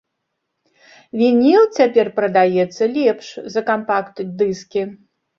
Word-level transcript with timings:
Вініл 1.19 1.67
цяпер 1.81 2.09
прадаецца 2.19 2.83
лепш 2.95 3.25
за 3.57 3.61
кампакт-дыскі. 3.69 4.83